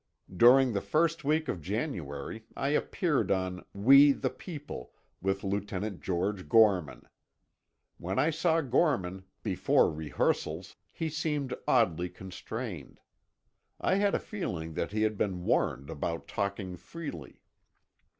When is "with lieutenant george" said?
5.21-6.49